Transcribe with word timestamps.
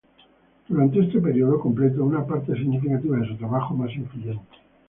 Durante 0.67 0.99
este 0.99 1.21
período, 1.21 1.59
completó 1.59 2.03
una 2.03 2.25
parte 2.25 2.55
significativa 2.55 3.19
de 3.19 3.27
su 3.27 3.37
trabajo 3.37 3.75
más 3.75 3.91
influyente. 3.93 4.57